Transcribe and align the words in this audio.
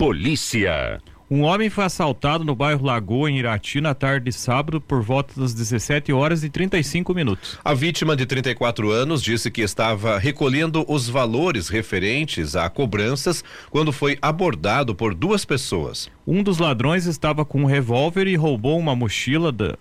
Polícia. 0.00 0.98
Um 1.30 1.42
homem 1.42 1.68
foi 1.68 1.84
assaltado 1.84 2.42
no 2.42 2.54
bairro 2.54 2.86
Lagoa, 2.86 3.30
em 3.30 3.38
Irati, 3.38 3.82
na 3.82 3.94
tarde 3.94 4.24
de 4.24 4.32
sábado, 4.32 4.80
por 4.80 5.02
volta 5.02 5.38
das 5.38 5.52
17 5.52 6.10
horas 6.10 6.42
e 6.42 6.48
35 6.48 7.12
minutos. 7.12 7.58
A 7.62 7.74
vítima 7.74 8.16
de 8.16 8.24
34 8.24 8.90
anos 8.90 9.22
disse 9.22 9.50
que 9.50 9.60
estava 9.60 10.18
recolhendo 10.18 10.86
os 10.88 11.06
valores 11.06 11.68
referentes 11.68 12.56
a 12.56 12.70
cobranças 12.70 13.44
quando 13.68 13.92
foi 13.92 14.16
abordado 14.22 14.94
por 14.94 15.14
duas 15.14 15.44
pessoas. 15.44 16.10
Um 16.26 16.42
dos 16.42 16.56
ladrões 16.56 17.04
estava 17.04 17.44
com 17.44 17.60
um 17.60 17.66
revólver 17.66 18.26
e 18.26 18.36
roubou 18.36 18.78
uma 18.78 18.96
mochila 18.96 19.52
da, 19.52 19.76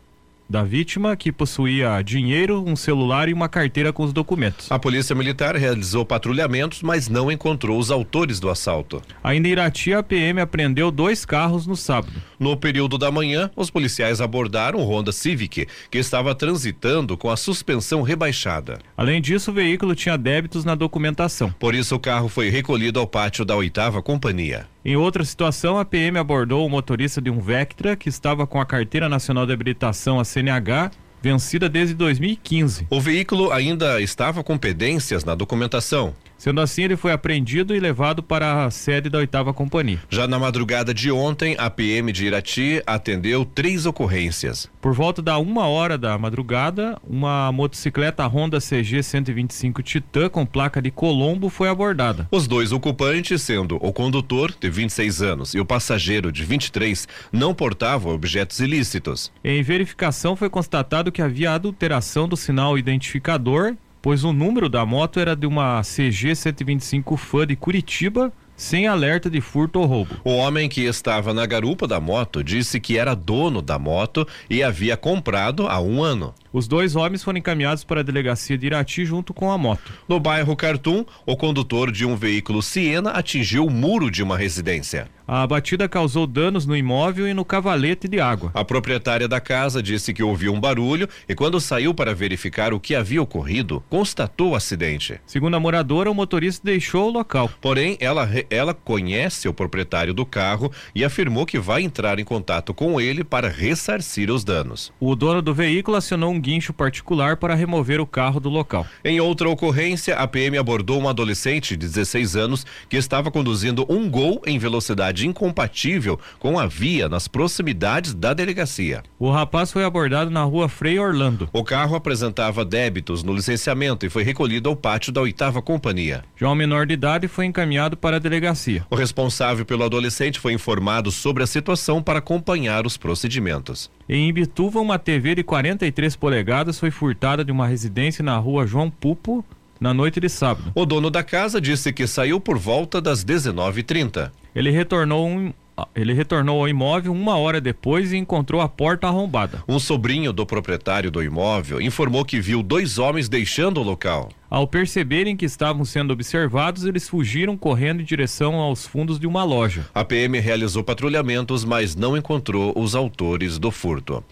da 0.49 0.63
vítima, 0.63 1.15
que 1.15 1.31
possuía 1.31 2.01
dinheiro, 2.01 2.63
um 2.65 2.75
celular 2.75 3.29
e 3.29 3.33
uma 3.33 3.47
carteira 3.47 3.93
com 3.93 4.03
os 4.03 4.11
documentos. 4.11 4.71
A 4.71 4.79
polícia 4.79 5.15
militar 5.15 5.55
realizou 5.55 6.03
patrulhamentos, 6.03 6.81
mas 6.81 7.07
não 7.07 7.31
encontrou 7.31 7.77
os 7.77 7.91
autores 7.91 8.39
do 8.39 8.49
assalto. 8.49 9.01
Ainda 9.23 9.47
em 9.47 9.51
Irati, 9.51 9.93
a 9.93 10.01
PM 10.01 10.41
apreendeu 10.41 10.89
dois 10.89 11.23
carros 11.23 11.67
no 11.67 11.75
sábado. 11.75 12.21
No 12.39 12.57
período 12.57 12.97
da 12.97 13.11
manhã, 13.11 13.51
os 13.55 13.69
policiais 13.69 14.19
abordaram 14.19 14.79
o 14.79 14.83
Honda 14.83 15.11
Civic, 15.11 15.67
que 15.91 15.97
estava 15.97 16.33
transitando 16.33 17.15
com 17.15 17.29
a 17.29 17.37
suspensão 17.37 18.01
rebaixada. 18.01 18.79
Além 18.97 19.21
disso, 19.21 19.51
o 19.51 19.53
veículo 19.53 19.93
tinha 19.93 20.17
débitos 20.17 20.65
na 20.65 20.73
documentação. 20.73 21.53
Por 21.59 21.75
isso, 21.75 21.95
o 21.95 21.99
carro 21.99 22.27
foi 22.27 22.49
recolhido 22.49 22.99
ao 22.99 23.05
pátio 23.05 23.45
da 23.45 23.55
oitava 23.55 24.01
companhia. 24.01 24.67
Em 24.83 24.95
outra 24.95 25.25
situação, 25.25 25.77
a 25.77 25.83
PM 25.83 26.17
abordou 26.17 26.65
o 26.65 26.69
motorista 26.69 27.21
de 27.21 27.29
um 27.29 27.39
Vectra 27.39 27.97
que 27.97 28.07
estava 28.07 28.47
com 28.47 28.61
a 28.61 28.65
Carteira 28.65 29.09
Nacional 29.09 29.45
de 29.45 29.51
Habilitação, 29.51 30.19
a 30.21 30.23
CNH, 30.23 30.91
vencida 31.21 31.67
desde 31.67 31.93
2015. 31.93 32.87
O 32.89 33.01
veículo 33.01 33.51
ainda 33.51 34.01
estava 34.01 34.41
com 34.41 34.57
pendências 34.57 35.25
na 35.25 35.35
documentação. 35.35 36.15
Sendo 36.39 36.61
assim, 36.61 36.83
ele 36.83 36.95
foi 36.95 37.11
apreendido 37.11 37.75
e 37.75 37.79
levado 37.81 38.23
para 38.23 38.63
a 38.63 38.71
sede 38.71 39.09
da 39.09 39.17
oitava 39.17 39.53
companhia. 39.53 39.99
Já 40.09 40.25
na 40.25 40.39
madrugada 40.39 40.93
de 40.93 41.11
ontem, 41.11 41.53
a 41.59 41.69
PM 41.69 42.13
de 42.13 42.27
Irati 42.27 42.81
atendeu 42.87 43.43
três 43.43 43.85
ocorrências. 43.85 44.71
Por 44.79 44.93
volta 44.93 45.21
da 45.21 45.37
uma 45.37 45.67
hora 45.67 45.97
da 45.97 46.17
madrugada, 46.17 46.97
uma 47.05 47.51
motocicleta 47.51 48.25
Honda 48.25 48.59
CG 48.59 49.03
125 49.03 49.83
Titan 49.83 50.29
com 50.29 50.45
placa 50.45 50.81
de 50.81 50.89
Colombo 50.89 51.49
foi 51.49 51.67
abordada. 51.67 52.25
Os 52.31 52.47
dois 52.47 52.71
ocupantes, 52.71 53.41
sendo 53.41 53.75
o 53.75 53.91
condutor, 53.91 54.53
de 54.57 54.69
26 54.69 55.21
anos, 55.21 55.53
e 55.53 55.59
o 55.59 55.65
passageiro, 55.65 56.31
de 56.31 56.45
23, 56.45 57.05
não 57.33 57.53
portavam 57.53 58.13
objetos 58.13 58.61
ilícitos. 58.61 59.29
Em 59.43 59.61
verificação, 59.61 60.37
foi 60.37 60.49
constatado 60.49 61.11
que 61.11 61.21
havia 61.21 61.51
adulteração 61.51 62.29
do 62.29 62.37
sinal 62.37 62.77
identificador 62.77 63.75
pois 64.01 64.23
o 64.23 64.33
número 64.33 64.69
da 64.69 64.85
moto 64.85 65.19
era 65.19 65.35
de 65.35 65.45
uma 65.45 65.81
CG 65.81 66.35
125 66.35 67.17
Fã 67.17 67.45
de 67.45 67.55
Curitiba, 67.55 68.31
sem 68.59 68.87
alerta 68.87 69.29
de 69.29 69.39
furto 69.39 69.79
ou 69.79 69.85
roubo. 69.85 70.15
O 70.23 70.31
homem 70.31 70.67
que 70.67 70.81
estava 70.81 71.33
na 71.33 71.45
garupa 71.45 71.87
da 71.87 71.99
moto 71.99 72.43
disse 72.43 72.79
que 72.79 72.97
era 72.97 73.15
dono 73.15 73.61
da 73.61 73.79
moto 73.79 74.27
e 74.49 74.61
havia 74.61 74.97
comprado 74.97 75.65
há 75.65 75.79
um 75.79 76.03
ano. 76.03 76.35
Os 76.51 76.67
dois 76.67 76.95
homens 76.95 77.23
foram 77.23 77.39
encaminhados 77.39 77.85
para 77.85 78.01
a 78.01 78.03
delegacia 78.03 78.57
de 78.57 78.65
Irati 78.65 79.05
junto 79.05 79.33
com 79.33 79.49
a 79.49 79.57
moto. 79.57 79.93
No 80.09 80.19
bairro 80.19 80.55
Cartum, 80.57 81.05
o 81.25 81.37
condutor 81.37 81.89
de 81.89 82.05
um 82.05 82.17
veículo 82.17 82.61
Siena 82.61 83.11
atingiu 83.11 83.65
o 83.65 83.71
muro 83.71 84.11
de 84.11 84.21
uma 84.21 84.37
residência. 84.37 85.07
A 85.31 85.45
batida 85.45 85.87
causou 85.87 86.25
danos 86.25 86.65
no 86.65 86.75
imóvel 86.75 87.27
e 87.27 87.35
no 87.35 87.45
cavalete 87.45 88.07
de 88.07 88.19
água. 88.19 88.49
A 88.51 88.65
proprietária 88.65 89.27
da 89.27 89.39
casa 89.39 89.79
disse 89.79 90.11
que 90.11 90.23
ouviu 90.23 90.51
um 90.51 90.59
barulho 90.59 91.07
e, 91.27 91.35
quando 91.35 91.61
saiu 91.61 91.93
para 91.93 92.15
verificar 92.15 92.73
o 92.73 92.79
que 92.79 92.95
havia 92.95 93.21
ocorrido, 93.21 93.83
constatou 93.91 94.53
o 94.53 94.55
acidente. 94.55 95.21
Segundo 95.27 95.53
a 95.53 95.59
moradora, 95.59 96.09
o 96.09 96.15
motorista 96.15 96.65
deixou 96.65 97.09
o 97.09 97.11
local. 97.11 97.47
Porém, 97.61 97.95
ela, 97.99 98.27
ela 98.49 98.73
conhece 98.73 99.47
o 99.47 99.53
proprietário 99.53 100.15
do 100.15 100.25
carro 100.25 100.71
e 100.95 101.05
afirmou 101.05 101.45
que 101.45 101.59
vai 101.59 101.83
entrar 101.83 102.17
em 102.17 102.25
contato 102.25 102.73
com 102.73 102.99
ele 102.99 103.23
para 103.23 103.49
ressarcir 103.49 104.31
os 104.31 104.43
danos. 104.43 104.91
O 104.99 105.15
dono 105.15 105.43
do 105.43 105.53
veículo 105.53 105.95
acionou 105.95 106.31
um 106.31 106.41
guincho 106.41 106.73
particular 106.73 107.37
para 107.37 107.53
remover 107.53 108.01
o 108.01 108.07
carro 108.07 108.39
do 108.39 108.49
local. 108.49 108.83
Em 109.05 109.19
outra 109.19 109.47
ocorrência, 109.47 110.15
a 110.15 110.27
PM 110.27 110.57
abordou 110.57 110.99
um 110.99 111.07
adolescente 111.07 111.77
de 111.77 111.85
16 111.85 112.35
anos 112.35 112.65
que 112.89 112.97
estava 112.97 113.29
conduzindo 113.29 113.85
um 113.87 114.09
gol 114.09 114.41
em 114.43 114.57
velocidade 114.57 115.18
incompatível 115.27 116.19
com 116.39 116.59
a 116.59 116.67
via 116.67 117.09
nas 117.09 117.27
proximidades 117.27 118.13
da 118.13 118.33
delegacia. 118.33 119.03
O 119.17 119.31
rapaz 119.31 119.71
foi 119.71 119.83
abordado 119.83 120.29
na 120.29 120.43
rua 120.43 120.69
Frei 120.69 120.99
Orlando. 120.99 121.49
O 121.51 121.63
carro 121.63 121.95
apresentava 121.95 122.63
débitos 122.65 123.23
no 123.23 123.33
licenciamento 123.33 124.05
e 124.05 124.09
foi 124.09 124.23
recolhido 124.23 124.69
ao 124.69 124.75
pátio 124.75 125.11
da 125.11 125.21
oitava 125.21 125.61
companhia. 125.61 126.23
Já 126.35 126.49
o 126.49 126.55
menor 126.55 126.85
de 126.85 126.93
idade 126.93 127.27
foi 127.27 127.45
encaminhado 127.45 127.97
para 127.97 128.17
a 128.17 128.19
delegacia. 128.19 128.85
O 128.89 128.95
responsável 128.95 129.65
pelo 129.65 129.83
adolescente 129.83 130.39
foi 130.39 130.53
informado 130.53 131.11
sobre 131.11 131.43
a 131.43 131.47
situação 131.47 132.01
para 132.01 132.19
acompanhar 132.19 132.85
os 132.85 132.97
procedimentos. 132.97 133.89
Em 134.07 134.27
Ibituva, 134.27 134.79
uma 134.79 134.97
TV 134.97 135.35
de 135.35 135.43
43 135.43 136.15
polegadas 136.15 136.79
foi 136.79 136.91
furtada 136.91 137.43
de 137.43 137.51
uma 137.51 137.67
residência 137.67 138.23
na 138.23 138.37
rua 138.37 138.65
João 138.65 138.89
Pupo 138.89 139.45
na 139.79 139.93
noite 139.93 140.19
de 140.19 140.27
sábado. 140.27 140.71
O 140.75 140.85
dono 140.85 141.09
da 141.09 141.23
casa 141.23 141.61
disse 141.61 141.93
que 141.93 142.05
saiu 142.05 142.39
por 142.39 142.57
volta 142.57 142.99
das 142.99 143.23
19h30. 143.23 144.31
Ele 144.55 144.71
retornou 144.71 145.27
um, 145.27 145.53
ele 145.95 146.13
retornou 146.13 146.59
ao 146.59 146.67
imóvel 146.67 147.11
uma 147.11 147.37
hora 147.37 147.61
depois 147.61 148.11
e 148.11 148.17
encontrou 148.17 148.61
a 148.61 148.67
porta 148.67 149.07
arrombada. 149.07 149.63
Um 149.67 149.79
sobrinho 149.79 150.33
do 150.33 150.45
proprietário 150.45 151.11
do 151.11 151.23
imóvel 151.23 151.81
informou 151.81 152.25
que 152.25 152.39
viu 152.39 152.63
dois 152.63 152.97
homens 152.97 153.29
deixando 153.29 153.79
o 153.79 153.83
local. 153.83 154.29
Ao 154.49 154.67
perceberem 154.67 155.37
que 155.37 155.45
estavam 155.45 155.85
sendo 155.85 156.11
observados, 156.11 156.85
eles 156.85 157.07
fugiram 157.07 157.55
correndo 157.55 158.01
em 158.01 158.05
direção 158.05 158.55
aos 158.55 158.85
fundos 158.85 159.19
de 159.19 159.27
uma 159.27 159.43
loja. 159.43 159.85
A 159.93 160.03
PM 160.03 160.39
realizou 160.39 160.83
patrulhamentos, 160.83 161.63
mas 161.63 161.95
não 161.95 162.17
encontrou 162.17 162.73
os 162.75 162.95
autores 162.95 163.59
do 163.59 163.71
furto. 163.71 164.23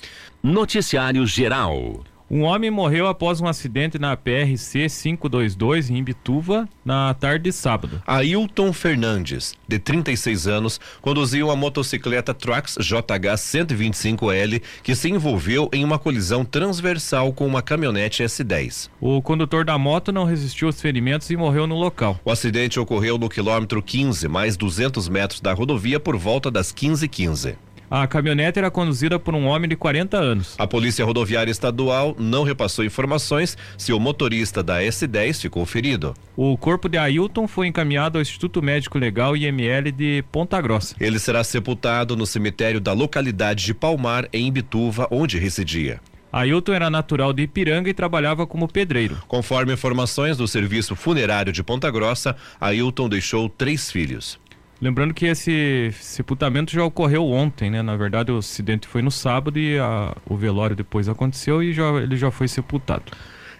Noticiário 0.42 1.26
Geral. 1.26 2.04
Um 2.30 2.44
homem 2.44 2.70
morreu 2.70 3.08
após 3.08 3.40
um 3.40 3.48
acidente 3.48 3.98
na 3.98 4.18
PRC 4.18 4.88
522 4.90 5.90
em 5.90 5.98
Imbituva 5.98 6.68
na 6.84 7.14
tarde 7.14 7.46
de 7.46 7.52
sábado. 7.54 8.02
Ailton 8.06 8.74
Fernandes, 8.74 9.54
de 9.66 9.80
36 9.80 10.46
anos, 10.46 10.78
conduzia 11.02 11.46
uma 11.46 11.56
motocicleta 11.56 12.34
Trax 12.34 12.76
JH 12.82 13.36
125L 13.38 14.62
que 14.84 14.94
se 14.94 15.10
envolveu 15.10 15.70
em 15.72 15.86
uma 15.86 15.98
colisão 15.98 16.44
transversal 16.44 17.32
com 17.32 17.48
uma 17.48 17.62
caminhonete 17.62 18.22
S10. 18.24 18.90
O 19.00 19.22
condutor 19.22 19.64
da 19.64 19.78
moto 19.78 20.12
não 20.12 20.26
resistiu 20.26 20.68
aos 20.68 20.82
ferimentos 20.82 21.30
e 21.30 21.38
morreu 21.38 21.66
no 21.66 21.76
local. 21.76 22.20
O 22.26 22.32
acidente 22.32 22.78
ocorreu 22.78 23.18
no 23.18 23.30
quilômetro 23.30 23.82
15, 23.82 24.28
mais 24.28 24.58
200 24.58 25.08
metros 25.08 25.40
da 25.40 25.54
rodovia 25.54 25.98
por 25.98 26.18
volta 26.18 26.52
das 26.52 26.74
15h15. 26.74 27.56
15. 27.88 28.02
A 28.04 28.06
caminhonete 28.08 28.60
era 28.60 28.70
conduzida 28.70 29.18
por 29.18 29.34
um 29.34 29.48
homem 29.48 29.70
de 29.70 29.76
40 29.76 30.18
anos. 30.18 30.56
A 30.58 30.68
Polícia 30.68 31.06
Rodoviária 31.06 31.52
Estadual 31.52 32.16
não 32.20 32.44
repassou 32.44 32.84
informações 32.84 33.58
se 33.78 33.94
o 33.94 34.00
motorista 34.00 34.62
da 34.62 34.82
S10 34.82 35.42
ficou 35.42 35.66
ferido. 35.66 36.14
O 36.36 36.58
corpo 36.58 36.90
de 36.90 36.98
Ailton 36.98 37.48
foi 37.48 37.68
encaminhado 37.68 38.18
ao 38.18 38.22
Instituto 38.22 38.62
Médico 38.62 38.98
Legal 38.98 39.36
IML 39.36 39.92
de 39.92 40.24
Ponta 40.32 40.60
Grossa. 40.62 40.96
Ele 41.00 41.20
será 41.20 41.44
sepultado 41.44 42.16
no 42.16 42.26
cemitério 42.26 42.80
da 42.80 42.94
localidade 42.94 43.66
de 43.66 43.74
Palmar, 43.74 44.28
em 44.34 44.52
Bituva, 44.52 45.08
onde 45.10 45.38
residia. 45.40 46.00
Ailton 46.32 46.74
era 46.74 46.90
natural 46.90 47.32
de 47.32 47.44
Ipiranga 47.44 47.90
e 47.90 47.94
trabalhava 47.94 48.46
como 48.46 48.68
pedreiro. 48.68 49.18
Conforme 49.28 49.74
informações 49.74 50.38
do 50.38 50.48
Serviço 50.48 50.96
Funerário 50.96 51.54
de 51.54 51.64
Ponta 51.64 51.90
Grossa, 51.90 52.36
Ailton 52.60 53.08
deixou 53.08 53.48
três 53.48 53.90
filhos. 53.90 54.38
Lembrando 54.80 55.14
que 55.14 55.26
esse 55.26 55.92
sepultamento 56.00 56.72
já 56.72 56.84
ocorreu 56.84 57.26
ontem, 57.28 57.72
né? 57.72 57.82
Na 57.82 57.96
verdade, 57.96 58.32
o 58.32 58.38
acidente 58.38 58.88
foi 58.88 59.02
no 59.02 59.10
sábado 59.10 59.58
e 59.58 59.78
a, 59.80 60.16
o 60.26 60.38
velório 60.38 60.76
depois 60.76 61.10
aconteceu 61.10 61.64
e 61.64 61.74
já, 61.74 61.90
ele 61.94 62.16
já 62.16 62.30
foi 62.30 62.48
sepultado. 62.48 63.06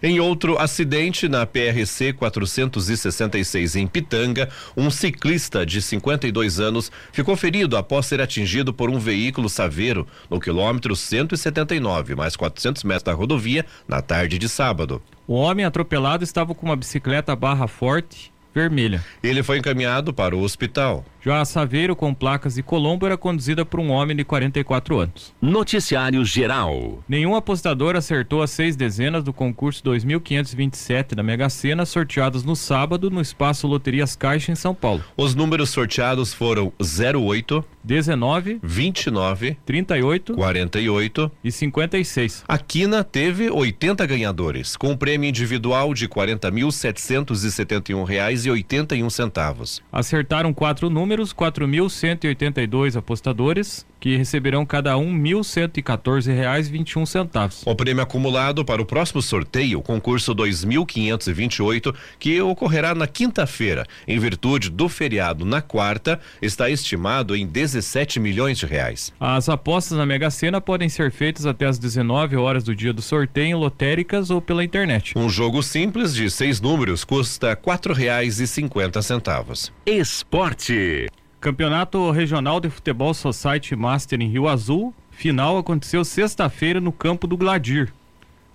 Em 0.00 0.20
outro 0.20 0.56
acidente 0.56 1.28
na 1.28 1.44
PRC 1.44 2.12
466 2.12 3.74
em 3.74 3.84
Pitanga, 3.84 4.48
um 4.76 4.90
ciclista 4.90 5.66
de 5.66 5.82
52 5.82 6.60
anos 6.60 6.92
ficou 7.10 7.34
ferido 7.34 7.76
após 7.76 8.06
ser 8.06 8.20
atingido 8.20 8.72
por 8.72 8.90
um 8.90 8.98
veículo 9.00 9.48
saveiro 9.48 10.06
no 10.30 10.38
quilômetro 10.38 10.94
179, 10.94 12.14
mais 12.14 12.36
400 12.36 12.84
metros 12.84 13.02
da 13.02 13.12
rodovia, 13.12 13.66
na 13.88 14.00
tarde 14.00 14.38
de 14.38 14.48
sábado. 14.48 15.02
O 15.26 15.34
homem 15.34 15.64
atropelado 15.64 16.22
estava 16.22 16.54
com 16.54 16.66
uma 16.66 16.76
bicicleta 16.76 17.34
barra 17.34 17.66
forte 17.66 18.30
vermelha. 18.58 19.04
Ele 19.22 19.42
foi 19.42 19.58
encaminhado 19.58 20.12
para 20.12 20.36
o 20.36 20.42
hospital. 20.42 21.04
Já 21.28 21.42
a 21.42 21.44
Saveiro, 21.44 21.94
com 21.94 22.14
placas 22.14 22.54
de 22.54 22.62
Colombo, 22.62 23.04
era 23.04 23.18
conduzida 23.18 23.62
por 23.62 23.80
um 23.80 23.90
homem 23.90 24.16
de 24.16 24.24
44 24.24 24.98
anos. 24.98 25.34
Noticiário 25.42 26.24
Geral. 26.24 27.04
Nenhum 27.06 27.36
apostador 27.36 27.96
acertou 27.96 28.40
as 28.40 28.50
seis 28.50 28.76
dezenas 28.76 29.22
do 29.22 29.30
concurso 29.30 29.84
2527 29.84 31.14
da 31.14 31.22
Mega 31.22 31.50
Sena, 31.50 31.84
sorteados 31.84 32.44
no 32.44 32.56
sábado 32.56 33.10
no 33.10 33.20
espaço 33.20 33.66
Loterias 33.66 34.16
Caixa, 34.16 34.52
em 34.52 34.54
São 34.54 34.74
Paulo. 34.74 35.04
Os 35.18 35.34
números 35.34 35.68
sorteados 35.68 36.32
foram 36.32 36.72
08, 36.80 37.62
19, 37.84 38.58
29, 38.62 39.58
38, 39.66 40.34
48 40.34 41.30
e 41.44 41.52
56. 41.52 42.44
A 42.48 42.56
Quina 42.56 43.04
teve 43.04 43.50
80 43.50 44.06
ganhadores, 44.06 44.76
com 44.76 44.92
um 44.92 44.96
prêmio 44.96 45.28
individual 45.28 45.92
de 45.92 46.06
R$ 46.06 46.10
40.771,81 46.10 49.10
centavos. 49.10 49.82
Acertaram 49.92 50.54
quatro 50.54 50.88
números 50.88 51.17
números, 51.18 51.34
4.182 51.34 52.96
apostadores, 52.96 53.86
que 54.00 54.16
receberão 54.16 54.64
cada 54.64 54.96
um 54.96 55.12
R$ 55.12 55.34
1.114,21. 55.34 57.64
O 57.66 57.74
prêmio 57.74 58.02
acumulado 58.02 58.64
para 58.64 58.80
o 58.80 58.86
próximo 58.86 59.20
sorteio, 59.20 59.82
concurso 59.82 60.32
2528, 60.34 61.94
que 62.18 62.40
ocorrerá 62.40 62.94
na 62.94 63.06
quinta-feira, 63.06 63.86
em 64.06 64.18
virtude 64.18 64.70
do 64.70 64.88
feriado 64.88 65.44
na 65.44 65.60
quarta, 65.60 66.18
está 66.40 66.70
estimado 66.70 67.36
em 67.36 67.46
17 67.46 68.18
milhões 68.20 68.58
de 68.58 68.66
reais. 68.66 69.12
As 69.18 69.48
apostas 69.48 69.98
na 69.98 70.06
Mega 70.06 70.30
Sena 70.30 70.60
podem 70.60 70.88
ser 70.88 71.10
feitas 71.10 71.46
até 71.46 71.66
às 71.66 71.78
19 71.78 72.36
horas 72.36 72.62
do 72.64 72.74
dia 72.74 72.92
do 72.92 73.02
sorteio 73.02 73.48
em 73.48 73.54
lotéricas 73.54 74.30
ou 74.30 74.40
pela 74.40 74.64
internet. 74.64 75.12
Um 75.16 75.28
jogo 75.28 75.62
simples 75.62 76.14
de 76.14 76.30
seis 76.30 76.60
números 76.60 77.04
custa 77.04 77.56
quatro 77.56 77.94
reais 77.94 78.40
e 78.40 78.46
cinquenta 78.46 79.02
centavos. 79.02 79.72
Esporte. 79.86 81.08
Campeonato 81.40 82.10
Regional 82.10 82.58
de 82.58 82.68
Futebol 82.68 83.14
Society 83.14 83.76
Master 83.76 84.20
em 84.20 84.28
Rio 84.28 84.48
Azul, 84.48 84.92
final 85.12 85.56
aconteceu 85.56 86.04
sexta-feira 86.04 86.80
no 86.80 86.90
campo 86.90 87.28
do 87.28 87.36
Gladir. 87.36 87.92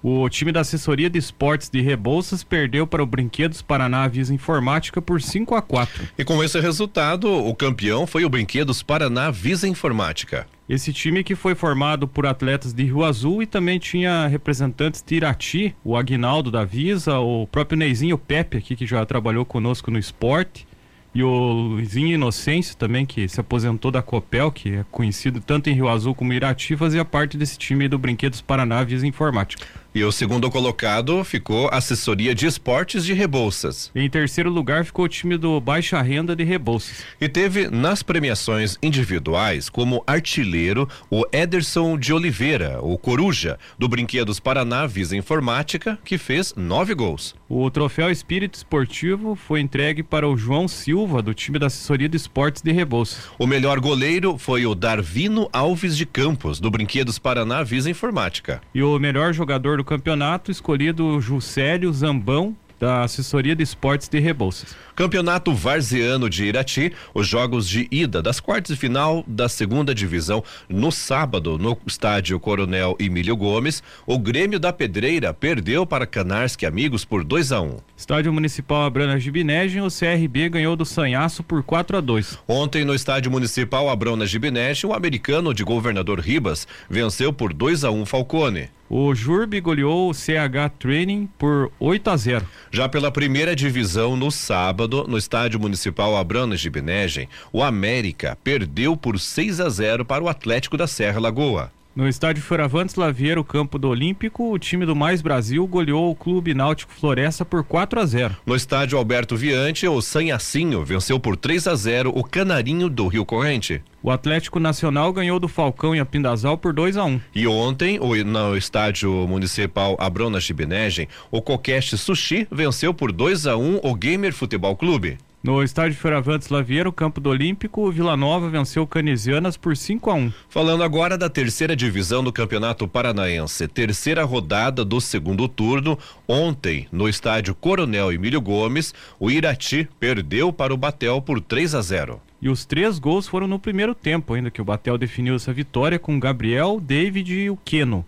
O 0.04 0.28
time 0.28 0.52
da 0.52 0.60
assessoria 0.60 1.10
de 1.10 1.18
esportes 1.18 1.70
de 1.70 1.80
Rebouças 1.80 2.44
perdeu 2.44 2.86
para 2.86 3.02
o 3.02 3.06
Brinquedos 3.06 3.62
Paraná 3.62 4.06
Visa 4.10 4.34
Informática 4.34 5.02
por 5.02 5.22
5 5.22 5.56
a 5.56 5.62
4. 5.62 6.10
E 6.18 6.26
com 6.26 6.44
esse 6.44 6.60
resultado, 6.60 7.32
o 7.32 7.56
campeão 7.56 8.06
foi 8.06 8.26
o 8.26 8.30
Brinquedos 8.30 8.84
Paraná 8.84 9.32
Visa 9.32 9.66
Informática. 9.66 10.46
Esse 10.68 10.92
time 10.92 11.24
que 11.24 11.36
foi 11.36 11.56
formado 11.56 12.06
por 12.06 12.26
atletas 12.26 12.74
de 12.74 12.84
Rio 12.84 13.06
Azul 13.06 13.42
e 13.42 13.46
também 13.46 13.80
tinha 13.80 14.28
representantes 14.28 15.02
de 15.02 15.16
Irati, 15.16 15.74
o 15.86 15.96
Aguinaldo 15.96 16.52
da 16.52 16.66
Visa, 16.66 17.18
o 17.20 17.48
próprio 17.48 17.78
Neizinho 17.78 18.18
Pepe 18.18 18.58
aqui 18.58 18.76
que 18.76 18.86
já 18.86 19.06
trabalhou 19.06 19.46
conosco 19.46 19.90
no 19.90 19.98
esporte 19.98 20.68
e 21.14 21.24
o 21.24 21.30
Luizinho 21.30 22.16
Inocêncio 22.16 22.76
também, 22.76 23.06
que 23.06 23.28
se 23.28 23.40
aposentou 23.40 23.92
da 23.92 24.02
Copel, 24.02 24.52
que 24.52 24.78
é 24.78 24.86
conhecido 24.90 25.40
tanto 25.40 25.70
em 25.70 25.74
Rio 25.74 25.88
Azul 25.88 26.16
como 26.16 26.34
Irati, 26.34 26.76
fazia 26.76 27.06
parte 27.06 27.38
desse 27.38 27.58
time 27.58 27.88
do 27.88 28.00
Brinquedos 28.00 28.42
Paraná 28.42 28.84
Visa 28.84 29.06
Informática. 29.06 29.64
E 29.96 30.04
o 30.04 30.12
segundo 30.12 30.50
colocado 30.50 31.24
ficou 31.24 31.70
assessoria 31.72 32.34
de 32.34 32.48
esportes 32.48 33.06
de 33.06 33.14
Rebouças. 33.14 33.92
Em 33.94 34.10
terceiro 34.10 34.50
lugar 34.50 34.84
ficou 34.84 35.06
o 35.06 35.08
time 35.08 35.38
do 35.38 35.62
Baixa 35.62 36.02
Renda 36.02 36.36
de 36.36 36.44
Rebouças. 36.44 37.06
E 37.22 37.30
teve 37.30 37.68
nas 37.70 38.02
premiações 38.02 38.76
individuais 38.82 39.70
como 39.70 40.04
artilheiro 40.08 40.90
o 41.12 41.24
Ederson 41.32 41.96
de 41.96 42.12
Oliveira, 42.12 42.80
o 42.82 42.98
Coruja, 42.98 43.60
do 43.78 43.88
Brinquedos 43.88 44.40
Paraná 44.40 44.88
Visa 44.88 45.16
Informática, 45.16 46.00
que 46.04 46.18
fez 46.18 46.56
nove 46.56 46.96
gols. 46.96 47.36
O 47.48 47.70
troféu 47.70 48.10
Espírito 48.10 48.56
Esportivo 48.56 49.36
foi 49.36 49.60
entregue 49.60 50.02
para 50.02 50.28
o 50.28 50.36
João 50.36 50.68
Silva, 50.68 51.22
do 51.22 51.36
time 51.36 51.60
da 51.60 51.68
assessoria 51.68 52.10
de 52.10 52.18
esportes 52.18 52.64
de 52.64 52.72
Rebouças. 52.72 53.30
O 53.38 53.46
melhor 53.46 53.80
goleiro 53.80 54.40
foi 54.40 54.66
o 54.66 54.74
Darvino 54.74 55.48
Alves 55.54 55.96
de 55.96 56.08
Campos, 56.08 56.60
do 56.60 56.72
Brinquedos 56.72 57.20
Paraná 57.20 57.62
Visa 57.62 57.92
Informática. 57.92 58.60
E 58.74 58.82
o 58.82 58.98
melhor 58.98 59.34
jogador 59.34 59.78
do 59.78 59.83
campeonato 59.84 60.52
escolhido 60.52 61.06
o 61.06 61.22
Juscelio 61.22 61.92
Zambão, 61.92 62.56
da 62.84 63.02
assessoria 63.04 63.56
de 63.56 63.64
esportes 63.64 64.10
de 64.10 64.20
Rebouças. 64.20 64.76
Campeonato 64.94 65.54
Varziano 65.54 66.30
de 66.30 66.44
Irati, 66.44 66.92
os 67.14 67.26
jogos 67.26 67.68
de 67.70 67.88
ida 67.90 68.22
das 68.22 68.42
quartas 68.42 68.76
de 68.76 68.80
final 68.80 69.24
da 69.26 69.48
segunda 69.48 69.96
divisão 69.96 70.44
no 70.68 70.92
sábado 70.92 71.58
no 71.58 71.78
estádio 71.88 72.38
Coronel 72.42 72.98
Emílio 73.00 73.38
Gomes, 73.38 73.82
o 74.06 74.20
Grêmio 74.20 74.60
da 74.60 74.74
Pedreira 74.74 75.34
perdeu 75.34 75.86
para 75.86 76.06
Canarski 76.06 76.66
Amigos 76.66 77.06
por 77.06 77.24
2 77.24 77.54
a 77.54 77.62
1. 77.62 77.66
Um. 77.66 77.78
Estádio 77.96 78.34
Municipal 78.34 78.84
Abrana 78.84 79.18
Gibinegem, 79.18 79.82
o 79.82 79.88
CRB 79.88 80.50
ganhou 80.50 80.76
do 80.76 80.84
Sanhaço 80.84 81.42
por 81.42 81.64
4 81.64 81.98
a 81.98 82.02
2. 82.02 82.40
Ontem 82.46 82.84
no 82.84 82.94
estádio 82.94 83.32
Municipal 83.32 83.90
Abrana 83.90 84.26
Gibinegem, 84.26 84.90
o 84.90 84.94
americano 84.94 85.54
de 85.54 85.64
Governador 85.64 86.20
Ribas 86.20 86.68
venceu 86.90 87.32
por 87.32 87.54
2 87.54 87.86
a 87.86 87.92
1 87.92 88.02
um 88.02 88.06
Falcone. 88.06 88.70
O 88.96 89.16
Jurbe 89.16 89.60
goleou 89.60 90.08
o 90.08 90.14
CH 90.14 90.70
Training 90.78 91.28
por 91.40 91.72
8 91.80 92.10
a 92.12 92.16
0. 92.16 92.46
Já 92.76 92.90
pela 92.90 93.12
primeira 93.12 93.56
divisão 93.56 94.16
no 94.16 94.32
sábado, 94.32 95.06
no 95.08 95.16
estádio 95.16 95.60
municipal 95.60 96.18
Abrana 96.18 96.58
Gibinegem, 96.58 97.30
o 97.52 97.62
América 97.62 98.36
perdeu 98.44 98.98
por 98.98 99.20
6 99.20 99.60
a 99.60 99.70
0 99.70 100.04
para 100.04 100.24
o 100.24 100.28
Atlético 100.28 100.76
da 100.76 100.88
Serra 100.88 101.20
Lagoa. 101.20 101.72
No 101.96 102.08
estádio 102.08 102.42
Fioravantes 102.42 102.96
Laviero, 102.96 103.44
campo 103.44 103.78
do 103.78 103.88
Olímpico, 103.88 104.52
o 104.52 104.58
time 104.58 104.84
do 104.84 104.96
Mais 104.96 105.22
Brasil 105.22 105.68
goleou 105.68 106.10
o 106.10 106.16
Clube 106.16 106.52
Náutico 106.56 106.92
Floresta 106.92 107.46
por 107.46 107.64
4 107.64 108.00
a 108.00 108.06
0. 108.08 108.36
No 108.48 108.56
estádio 108.56 108.98
Alberto 108.98 109.38
Viante, 109.38 109.88
o 109.88 110.02
Sanhacinho 110.02 110.84
venceu 110.84 111.20
por 111.20 111.38
3 111.38 111.68
a 111.68 111.76
0 111.76 112.12
o 112.16 112.24
Canarinho 112.24 112.90
do 112.90 113.06
Rio 113.06 113.24
Corrente. 113.24 113.80
O 114.02 114.10
Atlético 114.10 114.60
Nacional 114.60 115.14
ganhou 115.14 115.40
do 115.40 115.48
Falcão 115.48 115.96
e 115.96 116.00
a 116.00 116.06
Pindazal 116.06 116.58
por 116.58 116.74
2 116.74 116.98
a 116.98 117.06
1 117.06 117.22
E 117.36 117.46
ontem, 117.46 118.00
no 118.26 118.58
estádio 118.58 119.12
municipal 119.28 119.96
Abrona 120.00 120.42
Chibinegem, 120.42 121.08
o 121.30 121.44
Coqueste 121.44 121.96
Sushi 121.96 122.48
venceu 122.52 122.92
por 122.92 123.12
2 123.12 123.46
a 123.46 123.56
1 123.56 123.82
o 123.84 123.94
Gamer 123.94 124.34
Futebol 124.34 124.76
Clube. 124.76 125.20
No 125.44 125.62
estádio 125.62 125.98
Feravantes 125.98 126.48
Laviero, 126.48 126.90
campo 126.90 127.20
do 127.20 127.30
Olímpico, 127.30 127.86
o 127.86 127.92
Vila 127.92 128.16
Nova 128.16 128.50
venceu 128.50 128.84
o 128.84 128.88
Canisianas 128.88 129.58
por 129.58 129.76
5 129.76 130.10
a 130.10 130.14
1. 130.14 130.32
Falando 130.48 130.84
agora 130.84 131.18
da 131.18 131.30
terceira 131.30 131.76
divisão 131.76 132.24
do 132.24 132.32
Campeonato 132.32 132.88
Paranaense, 132.88 133.68
terceira 133.68 134.24
rodada 134.24 134.86
do 134.86 135.02
segundo 135.02 135.50
turno, 135.50 136.00
ontem 136.26 136.88
no 136.94 137.10
estádio 137.10 137.54
Coronel 137.54 138.14
Emílio 138.14 138.40
Gomes, 138.40 138.94
o 139.20 139.30
Irati 139.30 139.86
perdeu 140.00 140.54
para 140.54 140.74
o 140.74 140.78
Batel 140.78 141.22
por 141.22 141.42
3 141.42 141.76
a 141.76 141.82
0. 141.82 142.22
E 142.42 142.48
os 142.48 142.64
três 142.64 142.98
gols 142.98 143.28
foram 143.28 143.46
no 143.46 143.60
primeiro 143.60 143.94
tempo, 143.94 144.34
ainda 144.34 144.50
que 144.50 144.62
o 144.62 144.66
Batel 144.66 144.98
definiu 144.98 145.36
essa 145.36 145.52
vitória 145.52 146.00
com 146.00 146.18
Gabriel, 146.22 146.80
David 146.80 147.34
e 147.34 147.50
o 147.50 147.58
Queno. 147.58 148.06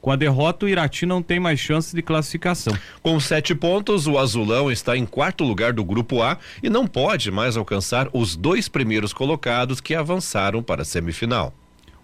Com 0.00 0.12
a 0.12 0.16
derrota, 0.16 0.64
o 0.64 0.68
Irati 0.68 1.04
não 1.04 1.22
tem 1.22 1.40
mais 1.40 1.58
chances 1.58 1.92
de 1.92 2.02
classificação. 2.02 2.76
Com 3.02 3.18
sete 3.18 3.54
pontos, 3.54 4.06
o 4.06 4.16
Azulão 4.16 4.70
está 4.70 4.96
em 4.96 5.04
quarto 5.04 5.44
lugar 5.44 5.72
do 5.72 5.84
Grupo 5.84 6.22
A 6.22 6.38
e 6.62 6.70
não 6.70 6.86
pode 6.86 7.30
mais 7.30 7.56
alcançar 7.56 8.08
os 8.12 8.36
dois 8.36 8.68
primeiros 8.68 9.12
colocados 9.12 9.80
que 9.80 9.94
avançaram 9.94 10.62
para 10.62 10.82
a 10.82 10.84
semifinal. 10.84 11.52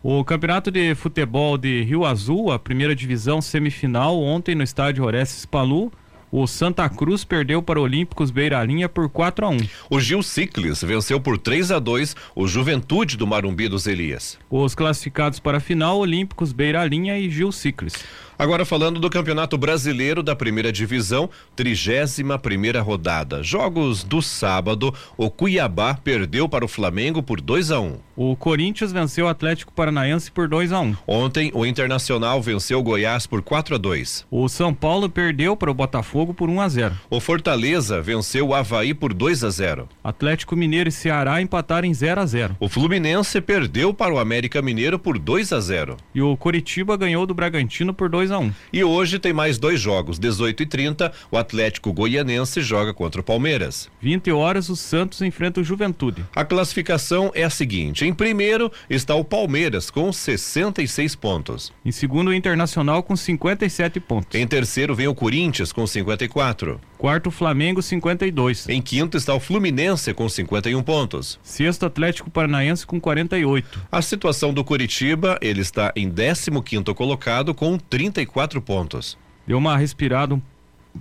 O 0.02 0.22
Campeonato 0.22 0.70
de 0.70 0.94
Futebol 0.94 1.56
de 1.56 1.82
Rio 1.82 2.04
Azul, 2.04 2.52
a 2.52 2.58
primeira 2.58 2.94
divisão 2.94 3.40
semifinal, 3.40 4.20
ontem 4.20 4.54
no 4.54 4.62
estádio 4.62 5.02
Orestes 5.02 5.46
Palu, 5.46 5.90
o 6.36 6.48
Santa 6.48 6.88
Cruz 6.88 7.22
perdeu 7.22 7.62
para 7.62 7.80
Olímpicos 7.80 8.32
Beiralinha 8.32 8.88
por 8.88 9.08
4 9.08 9.46
a 9.46 9.48
1. 9.50 9.58
O 9.88 10.00
Gil 10.00 10.20
Ciclis 10.20 10.82
venceu 10.82 11.20
por 11.20 11.38
3 11.38 11.70
a 11.70 11.78
2 11.78 12.16
o 12.34 12.48
Juventude 12.48 13.16
do 13.16 13.24
Marumbi 13.24 13.68
dos 13.68 13.86
Elias. 13.86 14.36
Os 14.50 14.74
classificados 14.74 15.38
para 15.38 15.58
a 15.58 15.60
final, 15.60 15.96
Olímpicos 15.96 16.50
Beiralinha 16.50 17.16
e 17.16 17.30
Gil 17.30 17.52
Ciclis. 17.52 17.94
Agora 18.38 18.64
falando 18.64 18.98
do 18.98 19.08
Campeonato 19.08 19.56
Brasileiro 19.56 20.22
da 20.22 20.34
Primeira 20.34 20.72
Divisão, 20.72 21.30
31 21.54 22.36
primeira 22.38 22.82
rodada. 22.82 23.42
Jogos 23.42 24.02
do 24.02 24.20
sábado, 24.20 24.92
o 25.16 25.30
Cuiabá 25.30 25.94
perdeu 25.94 26.48
para 26.48 26.64
o 26.64 26.68
Flamengo 26.68 27.22
por 27.22 27.40
2 27.40 27.70
a 27.70 27.80
1. 27.80 27.84
Um. 27.84 27.98
O 28.16 28.36
Corinthians 28.36 28.92
venceu 28.92 29.26
o 29.26 29.28
Atlético 29.28 29.72
Paranaense 29.72 30.30
por 30.30 30.48
2 30.48 30.72
a 30.72 30.80
1. 30.80 30.84
Um. 30.84 30.96
Ontem, 31.06 31.50
o 31.54 31.64
Internacional 31.64 32.40
venceu 32.42 32.78
o 32.78 32.82
Goiás 32.82 33.26
por 33.26 33.42
4 33.42 33.76
a 33.76 33.78
2. 33.78 34.26
O 34.30 34.48
São 34.48 34.74
Paulo 34.74 35.08
perdeu 35.08 35.56
para 35.56 35.70
o 35.70 35.74
Botafogo 35.74 36.34
por 36.34 36.48
1 36.48 36.60
a 36.60 36.68
0. 36.68 36.94
O 37.10 37.20
Fortaleza 37.20 38.00
venceu 38.00 38.48
o 38.48 38.54
Havaí 38.54 38.94
por 38.94 39.14
2 39.14 39.44
a 39.44 39.50
0. 39.50 39.88
Atlético 40.02 40.56
Mineiro 40.56 40.88
e 40.88 40.92
Ceará 40.92 41.40
empataram 41.40 41.86
em 41.88 41.94
0 41.94 42.20
a 42.20 42.26
0. 42.26 42.56
O 42.60 42.68
Fluminense 42.68 43.40
perdeu 43.40 43.94
para 43.94 44.12
o 44.12 44.18
América 44.18 44.60
Mineiro 44.60 44.98
por 44.98 45.18
2 45.18 45.52
a 45.52 45.60
0. 45.60 45.96
E 46.14 46.20
o 46.20 46.36
Coritiba 46.36 46.96
ganhou 46.96 47.26
do 47.26 47.34
Bragantino 47.34 47.94
por 47.94 48.08
2 48.08 48.23
a 48.30 48.38
1. 48.38 48.52
E 48.72 48.84
hoje 48.84 49.18
tem 49.18 49.32
mais 49.32 49.58
dois 49.58 49.80
jogos, 49.80 50.18
18 50.18 50.62
e 50.62 50.66
30, 50.66 51.12
o 51.30 51.36
Atlético 51.36 51.92
Goianense 51.92 52.60
joga 52.60 52.92
contra 52.92 53.20
o 53.20 53.24
Palmeiras. 53.24 53.90
20 54.00 54.30
horas 54.32 54.68
o 54.68 54.76
Santos 54.76 55.22
enfrenta 55.22 55.60
o 55.60 55.64
Juventude. 55.64 56.24
A 56.34 56.44
classificação 56.44 57.30
é 57.34 57.44
a 57.44 57.50
seguinte: 57.50 58.04
em 58.04 58.12
primeiro 58.12 58.70
está 58.88 59.14
o 59.14 59.24
Palmeiras 59.24 59.90
com 59.90 60.12
66 60.12 61.14
pontos. 61.16 61.72
Em 61.84 61.92
segundo 61.92 62.28
o 62.28 62.34
Internacional 62.34 63.02
com 63.02 63.16
57 63.16 64.00
pontos. 64.00 64.38
Em 64.38 64.46
terceiro 64.46 64.94
vem 64.94 65.08
o 65.08 65.14
Corinthians 65.14 65.72
com 65.72 65.86
54. 65.86 66.80
Quarto 67.04 67.30
Flamengo 67.30 67.82
52. 67.82 68.66
Em 68.66 68.80
quinto 68.80 69.18
está 69.18 69.34
o 69.34 69.38
Fluminense 69.38 70.14
com 70.14 70.26
51 70.26 70.82
pontos. 70.82 71.38
Sexto 71.42 71.84
Atlético 71.84 72.30
Paranaense 72.30 72.86
com 72.86 72.98
48. 72.98 73.82
A 73.92 74.00
situação 74.00 74.54
do 74.54 74.64
Curitiba, 74.64 75.38
ele 75.42 75.60
está 75.60 75.92
em 75.94 76.10
15 76.10 76.50
quinto 76.64 76.94
colocado 76.94 77.54
com 77.54 77.76
34 77.76 78.58
pontos. 78.62 79.18
Deu 79.46 79.58
uma 79.58 79.76
respirada 79.76 80.34
um 80.34 80.40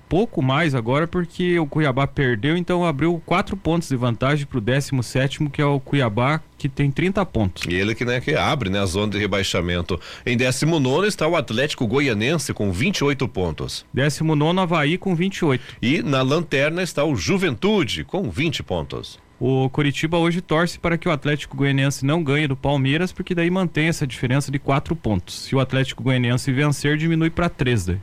pouco 0.10 0.42
mais 0.42 0.76
agora 0.76 1.08
porque 1.08 1.58
o 1.60 1.66
Cuiabá 1.66 2.08
perdeu, 2.08 2.58
então 2.58 2.86
abriu 2.86 3.22
quatro 3.26 3.56
pontos 3.56 3.90
de 3.90 3.96
vantagem 3.96 4.46
para 4.46 4.58
o 4.58 4.62
17 4.62 5.50
que 5.50 5.62
é 5.62 5.66
o 5.66 5.80
Cuiabá, 5.80 6.42
que 6.58 6.70
tem 6.70 6.90
30 6.90 7.26
pontos. 7.26 7.64
E 7.68 7.74
ele 7.74 7.94
que, 7.94 8.06
né, 8.06 8.22
que 8.22 8.36
abre 8.36 8.70
né, 8.70 8.80
a 8.80 8.86
zona 8.86 9.12
de 9.12 9.18
rebaixamento. 9.18 10.00
Em 10.26 10.38
19 10.38 11.08
está 11.08 11.28
o 11.28 11.36
Atlético 11.36 11.86
Goianense 11.86 12.54
com 12.54 12.72
28 12.72 13.28
pontos. 13.28 13.86
19 13.94 14.60
Havaí 14.60 14.98
com 14.98 15.16
28. 15.16 15.64
E 15.82 16.02
na 16.02 16.22
lanterna 16.22 16.82
está 16.82 17.04
o 17.04 17.16
Juventude 17.16 18.04
com 18.04 18.30
20 18.30 18.64
pontos. 18.64 19.20
O 19.40 19.70
Curitiba 19.70 20.18
hoje 20.18 20.40
torce 20.40 20.80
para 20.80 20.98
que 20.98 21.10
o 21.10 21.12
Atlético 21.12 21.58
Goianiense 21.58 22.06
não 22.06 22.24
ganhe 22.24 22.48
do 22.48 22.56
Palmeiras, 22.56 23.12
porque 23.12 23.36
daí 23.36 23.50
mantém 23.50 23.88
essa 23.88 24.08
diferença 24.08 24.50
de 24.50 24.58
quatro 24.58 24.96
pontos. 24.96 25.44
Se 25.44 25.54
o 25.54 25.60
Atlético 25.60 26.02
Goianiense 26.02 26.50
vencer, 26.52 26.96
diminui 26.96 27.30
para 27.30 27.50
13. 27.50 28.00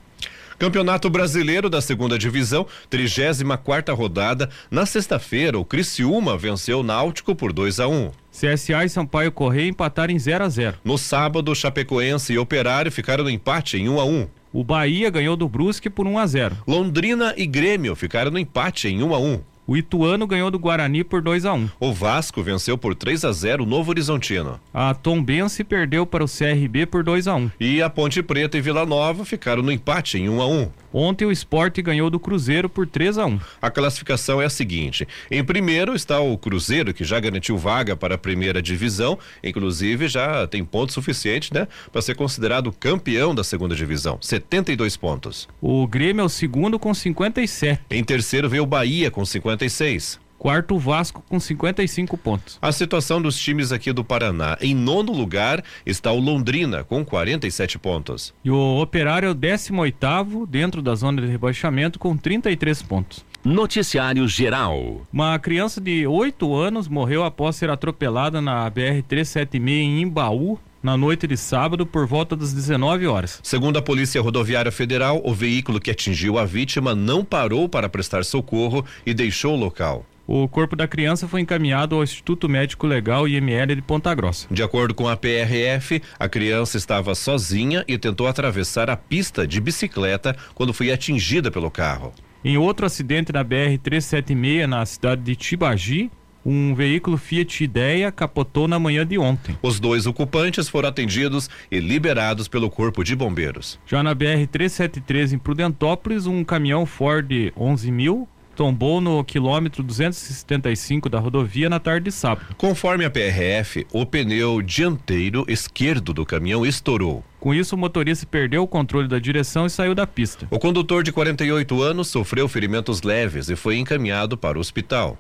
Campeonato 0.61 1.09
Brasileiro 1.09 1.71
da 1.71 1.81
Segunda 1.81 2.19
Divisão, 2.19 2.67
34 2.91 3.59
quarta 3.65 3.95
rodada. 3.95 4.51
Na 4.71 4.85
sexta-feira, 4.85 5.59
o 5.59 5.65
Criciúma 5.65 6.37
venceu 6.37 6.81
o 6.81 6.83
Náutico 6.83 7.35
por 7.35 7.51
2 7.51 7.81
a 7.81 7.89
1. 7.89 7.93
Um. 7.95 8.11
CSA 8.31 8.85
e 8.85 8.89
Sampaio 8.91 9.33
Correia 9.33 9.71
empataram 9.71 10.13
em 10.13 10.19
0 10.19 10.45
a 10.45 10.49
0. 10.51 10.77
No 10.85 10.99
sábado, 10.99 11.55
Chapecoense 11.55 12.35
e 12.35 12.39
Operário 12.39 12.93
ficaram 12.93 13.25
no 13.25 13.31
empate 13.31 13.79
em 13.79 13.89
1 13.89 13.95
um 13.95 14.01
a 14.01 14.05
1. 14.05 14.09
Um. 14.11 14.29
O 14.53 14.63
Bahia 14.63 15.09
ganhou 15.09 15.35
do 15.35 15.49
Brusque 15.49 15.89
por 15.89 16.07
1 16.07 16.19
a 16.19 16.27
0. 16.27 16.57
Londrina 16.67 17.33
e 17.39 17.47
Grêmio 17.47 17.97
ficaram 17.97 18.31
no 18.31 18.39
empate 18.39 18.87
em 18.87 19.03
1 19.03 19.15
a 19.15 19.19
1. 19.19 19.41
O 19.71 19.77
Ituano 19.77 20.27
ganhou 20.27 20.51
do 20.51 20.59
Guarani 20.59 21.05
por 21.05 21.23
2 21.23 21.45
a 21.45 21.53
1. 21.53 21.71
O 21.79 21.93
Vasco 21.93 22.43
venceu 22.43 22.77
por 22.77 22.93
3 22.93 23.25
a 23.25 23.31
0 23.31 23.63
o 23.63 23.67
Novo 23.67 23.93
Horizontino. 23.93 24.59
A 24.75 24.93
Tombense 24.95 25.63
perdeu 25.63 26.05
para 26.05 26.25
o 26.25 26.27
CRB 26.27 26.87
por 26.87 27.05
2 27.05 27.29
a 27.29 27.37
1. 27.37 27.53
E 27.61 27.81
a 27.81 27.89
Ponte 27.89 28.21
Preta 28.21 28.59
e 28.59 28.61
Vila 28.61 28.85
Nova 28.85 29.25
ficaram 29.25 29.63
no 29.63 29.71
empate 29.71 30.19
em 30.19 30.29
1 30.29 30.43
a 30.43 30.47
1. 30.49 30.71
Ontem 30.93 31.25
o 31.25 31.31
esporte 31.31 31.81
ganhou 31.81 32.11
do 32.11 32.19
Cruzeiro 32.19 32.69
por 32.69 32.85
3 32.85 33.19
a 33.19 33.27
1 33.27 33.41
A 33.63 33.71
classificação 33.71 34.43
é 34.43 34.47
a 34.47 34.51
seguinte: 34.51 35.07
em 35.31 35.45
primeiro 35.45 35.95
está 35.95 36.19
o 36.19 36.37
Cruzeiro, 36.37 36.93
que 36.93 37.05
já 37.05 37.21
garantiu 37.21 37.57
vaga 37.57 37.95
para 37.95 38.17
a 38.17 38.19
primeira 38.19 38.61
divisão, 38.61 39.17
inclusive 39.43 40.09
já 40.09 40.47
tem 40.49 40.65
ponto 40.65 40.93
suficiente, 40.93 41.55
né? 41.55 41.69
Para 41.93 42.03
ser 42.03 42.17
considerado 42.17 42.73
campeão 42.73 43.33
da 43.33 43.45
segunda 43.45 43.75
divisão. 43.77 44.19
72 44.21 44.97
pontos. 44.97 45.49
O 45.61 45.87
Grêmio 45.87 46.23
é 46.23 46.25
o 46.25 46.29
segundo 46.29 46.77
com 46.77 46.93
57. 46.93 47.83
Em 47.89 48.03
terceiro 48.03 48.49
veio 48.49 48.65
o 48.65 48.67
Bahia 48.67 49.13
com 49.13 49.25
56. 49.61 50.19
Quarto 50.39 50.79
Vasco 50.79 51.23
com 51.29 51.39
55 51.39 52.17
pontos. 52.17 52.59
A 52.63 52.73
situação 52.73 53.21
dos 53.21 53.39
times 53.39 53.73
aqui 53.73 53.93
do 53.93 54.03
Paraná. 54.03 54.57
Em 54.59 54.75
nono 54.75 55.13
lugar 55.13 55.63
está 55.85 56.11
o 56.11 56.19
Londrina 56.19 56.83
com 56.83 57.05
47 57.05 57.79
pontos. 57.79 58.33
E 58.43 58.51
o 58.51 58.81
Operário 58.81 59.27
é 59.27 59.31
o 59.31 59.35
18 59.35 60.47
dentro 60.49 60.81
da 60.81 60.95
zona 60.95 61.21
de 61.21 61.29
rebaixamento 61.29 61.99
com 61.99 62.17
33 62.17 62.83
pontos. 62.83 63.23
Noticiário 63.45 64.27
Geral. 64.27 65.07
Uma 65.13 65.39
criança 65.39 65.79
de 65.79 66.07
8 66.07 66.55
anos 66.55 66.89
morreu 66.89 67.23
após 67.23 67.57
ser 67.57 67.69
atropelada 67.69 68.41
na 68.41 68.69
BR 68.71 69.03
376 69.07 69.69
em 69.69 70.01
Imbaú, 70.01 70.59
na 70.83 70.97
noite 70.97 71.27
de 71.27 71.37
sábado 71.37 71.87
por 71.87 72.07
volta 72.07 72.35
das 72.35 72.53
19 72.53 73.07
horas. 73.07 73.41
Segundo 73.43 73.79
a 73.79 73.83
Polícia 73.83 74.21
Rodoviária 74.21 74.73
Federal, 74.73 75.21
o 75.25 75.35
veículo 75.35 75.81
que 75.81 75.91
atingiu 75.91 76.39
a 76.39 76.45
vítima 76.45 76.95
não 76.95 77.25
parou 77.25 77.69
para 77.69 77.89
prestar 77.89 78.25
socorro 78.25 78.85
e 79.05 79.13
deixou 79.13 79.55
o 79.55 79.59
local. 79.59 80.07
O 80.33 80.47
corpo 80.47 80.77
da 80.77 80.87
criança 80.87 81.27
foi 81.27 81.41
encaminhado 81.41 81.97
ao 81.97 82.05
Instituto 82.05 82.49
Médico 82.49 82.87
Legal 82.87 83.27
IML 83.27 83.75
de 83.75 83.83
Ponta 83.83 84.15
Grossa. 84.15 84.47
De 84.49 84.63
acordo 84.63 84.95
com 84.95 85.09
a 85.09 85.17
PRF, 85.17 86.01
a 86.19 86.29
criança 86.29 86.77
estava 86.77 87.17
sozinha 87.17 87.85
e 87.89 87.99
tentou 87.99 88.29
atravessar 88.29 88.89
a 88.89 88.97
pista 88.97 89.45
de 89.45 89.61
bicicleta 89.61 90.37
quando 90.55 90.73
foi 90.73 90.93
atingida 90.93 91.51
pelo 91.51 91.69
carro. 91.69 92.13
Em 92.45 92.57
outro 92.57 92.87
acidente 92.87 93.33
na 93.33 93.43
BR 93.43 93.77
376 93.83 94.69
na 94.69 94.87
cidade 94.87 95.21
de 95.23 95.35
Tibagi, 95.35 96.11
um 96.45 96.75
veículo 96.75 97.17
Fiat 97.17 97.63
Ideia 97.63 98.11
capotou 98.11 98.67
na 98.67 98.79
manhã 98.79 99.07
de 99.07 99.19
ontem. 99.19 99.57
Os 99.63 99.79
dois 99.79 100.07
ocupantes 100.07 100.69
foram 100.69 100.89
atendidos 100.89 101.49
e 101.71 101.79
liberados 101.79 102.49
pelo 102.49 102.71
Corpo 102.71 103.05
de 103.05 103.15
Bombeiros. 103.15 103.79
Já 103.87 104.03
na 104.03 104.15
BR 104.15 104.47
373 104.51 105.33
em 105.33 105.39
Prudentópolis, 105.39 106.27
um 106.27 106.43
caminhão 106.45 106.87
Ford 106.87 107.31
11000 107.57 108.29
tombou 108.61 109.01
no 109.01 109.25
quilômetro 109.25 109.83
275 109.83 111.09
da 111.09 111.19
rodovia 111.19 111.71
na 111.71 111.81
tarde 111.81 112.05
de 112.05 112.13
sábado. 112.13 112.55
Conforme 112.59 113.07
a 113.07 113.11
PRF, 113.11 113.87
o 113.91 114.05
pneu 114.05 114.61
dianteiro 114.61 115.47
esquerdo 115.49 116.13
do 116.13 116.27
caminhão 116.27 116.67
estourou. 116.67 117.25
Com 117.39 117.55
isso, 117.55 117.75
o 117.75 117.79
motorista 117.79 118.27
perdeu 118.27 118.63
o 118.63 118.69
controle 118.69 119.09
da 119.09 119.19
direção 119.19 119.65
e 119.65 119.71
saiu 119.71 119.95
da 119.95 120.07
pista. 120.07 120.47
O 120.51 120.59
condutor 120.59 121.03
de 121.03 121.11
48 121.11 121.83
anos 121.83 122.09
sofreu 122.09 122.47
ferimentos 122.49 123.01
leves 123.01 123.49
e 123.49 123.57
foi 123.57 123.79
encaminhado 123.79 124.37
para 124.37 124.59
o 124.59 124.61
hospital. 124.61 125.17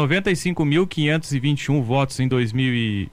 95.521 1.55 1.81
votos 1.81 2.19
em 2.19 2.27
2000 2.27 3.09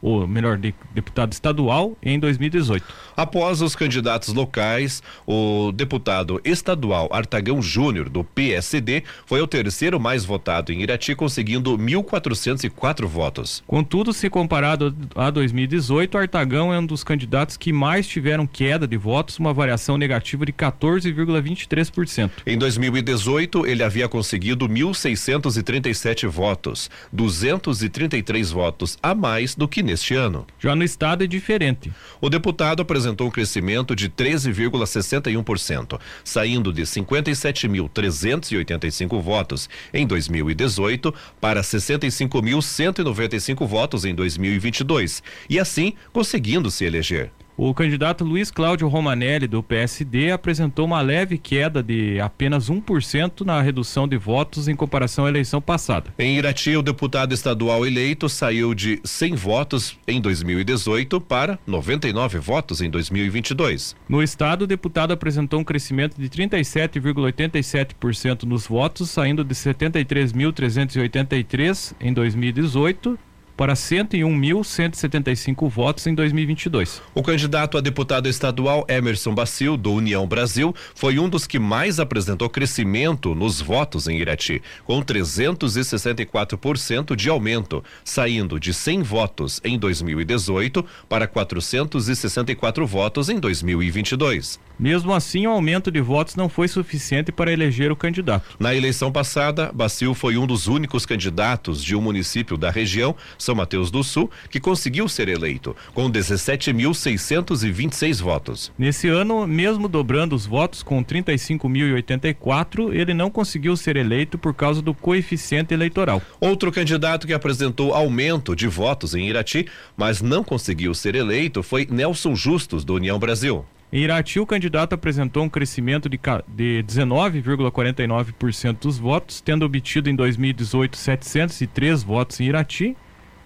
ou 0.00 0.26
melhor, 0.26 0.56
de 0.58 0.74
deputado 0.94 1.32
estadual 1.32 1.96
em 2.02 2.18
2018. 2.18 2.84
Após 3.16 3.62
os 3.62 3.74
candidatos 3.74 4.32
locais, 4.32 5.02
o 5.26 5.72
deputado 5.72 6.40
estadual 6.44 7.08
Artagão 7.10 7.62
Júnior, 7.62 8.08
do 8.08 8.22
PSD, 8.22 9.02
foi 9.24 9.40
o 9.40 9.46
terceiro 9.46 9.98
mais 9.98 10.24
votado 10.24 10.72
em 10.72 10.82
Irati, 10.82 11.14
conseguindo 11.14 11.76
1.404 11.78 13.06
votos. 13.06 13.62
Contudo, 13.66 14.12
se 14.12 14.28
comparado 14.28 14.94
a 15.14 15.30
2018, 15.30 16.18
Artagão 16.18 16.72
é 16.72 16.78
um 16.78 16.86
dos 16.86 17.02
candidatos 17.02 17.56
que 17.56 17.72
mais 17.72 18.06
tiveram 18.06 18.46
queda 18.46 18.86
de 18.86 18.96
votos, 18.96 19.38
uma 19.38 19.52
variação 19.52 19.96
negativa 19.96 20.44
de 20.44 20.52
14,23%. 20.52 22.30
Em 22.46 22.58
2018, 22.58 23.66
ele 23.66 23.82
havia 23.82 24.08
conseguido 24.08 24.68
1.637 24.68 26.28
votos, 26.28 26.90
233 27.12 28.50
votos 28.50 28.98
a 29.02 29.14
mais 29.14 29.54
do 29.54 29.66
que 29.66 29.82
neste 29.96 30.14
ano. 30.14 30.46
Já 30.60 30.76
no 30.76 30.84
estado 30.84 31.24
é 31.24 31.26
diferente. 31.26 31.90
O 32.20 32.28
deputado 32.28 32.82
apresentou 32.82 33.26
um 33.26 33.30
crescimento 33.30 33.96
de 33.96 34.10
13,61%, 34.10 35.98
saindo 36.22 36.70
de 36.70 36.82
57.385 36.82 39.22
votos 39.22 39.70
em 39.92 40.06
2018 40.06 41.12
para 41.40 41.62
65.195 41.62 43.66
votos 43.66 44.04
em 44.04 44.14
2022 44.14 45.22
e 45.48 45.58
assim 45.58 45.94
conseguindo 46.12 46.70
se 46.70 46.84
eleger. 46.84 47.32
O 47.58 47.72
candidato 47.72 48.22
Luiz 48.22 48.50
Cláudio 48.50 48.86
Romanelli, 48.86 49.46
do 49.46 49.62
PSD, 49.62 50.30
apresentou 50.30 50.84
uma 50.84 51.00
leve 51.00 51.38
queda 51.38 51.82
de 51.82 52.20
apenas 52.20 52.68
1% 52.68 53.46
na 53.46 53.62
redução 53.62 54.06
de 54.06 54.18
votos 54.18 54.68
em 54.68 54.76
comparação 54.76 55.24
à 55.24 55.30
eleição 55.30 55.58
passada. 55.58 56.12
Em 56.18 56.36
Irati, 56.36 56.76
o 56.76 56.82
deputado 56.82 57.32
estadual 57.32 57.86
eleito 57.86 58.28
saiu 58.28 58.74
de 58.74 59.00
100 59.02 59.34
votos 59.36 59.98
em 60.06 60.20
2018 60.20 61.18
para 61.18 61.58
99 61.66 62.38
votos 62.40 62.82
em 62.82 62.90
2022. 62.90 63.96
No 64.06 64.22
estado, 64.22 64.60
o 64.62 64.66
deputado 64.66 65.12
apresentou 65.12 65.58
um 65.58 65.64
crescimento 65.64 66.20
de 66.20 66.28
37,87% 66.28 68.42
nos 68.42 68.66
votos, 68.66 69.08
saindo 69.08 69.42
de 69.42 69.54
73.383 69.54 71.94
em 72.02 72.12
2018 72.12 73.18
para 73.56 73.74
101.175 73.74 75.68
votos 75.68 76.04
em 76.06 76.14
2022. 76.14 77.02
O 77.14 77.22
candidato 77.22 77.78
a 77.78 77.80
deputado 77.80 78.28
estadual 78.28 78.84
Emerson 78.88 79.32
Bacil, 79.34 79.76
do 79.76 79.92
União 79.92 80.26
Brasil, 80.26 80.74
foi 80.94 81.18
um 81.18 81.28
dos 81.28 81.46
que 81.46 81.58
mais 81.58 81.98
apresentou 81.98 82.50
crescimento 82.50 83.34
nos 83.34 83.60
votos 83.60 84.08
em 84.08 84.18
Irati, 84.18 84.62
com 84.84 85.02
364% 85.02 87.16
de 87.16 87.28
aumento, 87.28 87.82
saindo 88.04 88.60
de 88.60 88.74
100 88.74 89.02
votos 89.02 89.60
em 89.64 89.76
2018 89.78 90.84
para 91.08 91.26
464 91.26 92.86
votos 92.86 93.28
em 93.28 93.40
2022. 93.40 94.64
Mesmo 94.78 95.14
assim, 95.14 95.46
o 95.46 95.50
aumento 95.50 95.90
de 95.90 96.02
votos 96.02 96.36
não 96.36 96.50
foi 96.50 96.68
suficiente 96.68 97.32
para 97.32 97.50
eleger 97.50 97.90
o 97.90 97.96
candidato. 97.96 98.56
Na 98.60 98.74
eleição 98.74 99.10
passada, 99.10 99.72
Bacil 99.72 100.12
foi 100.14 100.36
um 100.36 100.46
dos 100.46 100.66
únicos 100.66 101.06
candidatos 101.06 101.82
de 101.82 101.96
um 101.96 102.02
município 102.02 102.58
da 102.58 102.70
região 102.70 103.16
são 103.46 103.54
Mateus 103.54 103.90
do 103.90 104.04
Sul, 104.04 104.30
que 104.50 104.60
conseguiu 104.60 105.08
ser 105.08 105.28
eleito, 105.28 105.74
com 105.94 106.10
17.626 106.10 108.20
votos. 108.20 108.70
Nesse 108.76 109.08
ano, 109.08 109.46
mesmo 109.46 109.88
dobrando 109.88 110.34
os 110.34 110.44
votos 110.44 110.82
com 110.82 111.02
35.084, 111.02 112.92
ele 112.92 113.14
não 113.14 113.30
conseguiu 113.30 113.74
ser 113.76 113.96
eleito 113.96 114.36
por 114.36 114.52
causa 114.52 114.82
do 114.82 114.92
coeficiente 114.92 115.72
eleitoral. 115.72 116.20
Outro 116.40 116.72
candidato 116.72 117.26
que 117.26 117.32
apresentou 117.32 117.94
aumento 117.94 118.54
de 118.56 118.66
votos 118.66 119.14
em 119.14 119.28
Irati, 119.28 119.66
mas 119.96 120.20
não 120.20 120.42
conseguiu 120.42 120.92
ser 120.92 121.14
eleito, 121.14 121.62
foi 121.62 121.86
Nelson 121.88 122.34
Justus, 122.34 122.84
do 122.84 122.94
União 122.94 123.16
Brasil. 123.18 123.64
Em 123.92 124.00
Irati, 124.00 124.40
o 124.40 124.46
candidato 124.46 124.94
apresentou 124.94 125.44
um 125.44 125.48
crescimento 125.48 126.08
de, 126.08 126.18
de 126.48 126.82
19,49% 126.84 128.80
dos 128.80 128.98
votos, 128.98 129.40
tendo 129.40 129.64
obtido 129.64 130.10
em 130.10 130.16
2018 130.16 130.96
703 130.96 132.02
votos 132.02 132.40
em 132.40 132.46
Irati 132.46 132.96